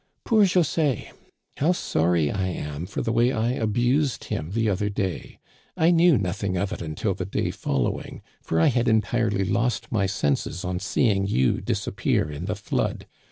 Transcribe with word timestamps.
Poor 0.25 0.45
José! 0.45 1.11
How 1.57 1.73
sorry 1.73 2.31
I 2.31 2.47
am 2.47 2.87
for 2.87 3.03
the 3.03 3.11
way 3.11 3.31
I 3.31 3.51
abused 3.51 4.23
him 4.23 4.49
the 4.49 4.67
other 4.67 4.89
day. 4.89 5.37
I 5.77 5.91
knew 5.91 6.17
nothing 6.17 6.57
of 6.57 6.73
it 6.73 6.81
until 6.81 7.13
the 7.13 7.23
day 7.23 7.51
following, 7.51 8.23
for 8.41 8.59
I 8.59 8.69
had 8.73 8.87
entirely 8.87 9.45
lost 9.45 9.91
my 9.91 10.07
senses 10.07 10.65
on 10.65 10.79
seeing 10.79 11.27
you 11.27 11.61
disappear 11.61 12.31
in 12.31 12.45
the 12.45 12.55
flood. 12.55 13.05